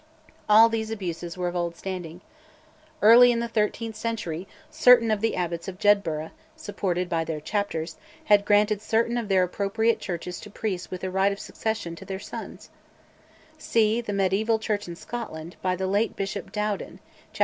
[0.49, 2.21] All these abuses were of old standing.
[3.03, 7.97] "Early in the thirteenth century certain of the abbots of Jedburgh, supported by their chapters,
[8.23, 12.05] had granted certain of their appropriate churches to priests with a right of succession to
[12.05, 12.71] their sons"
[13.59, 16.99] (see 'The Mediaeval Church in Scotland,' by the late Bishop Dowden,
[17.31, 17.39] chap.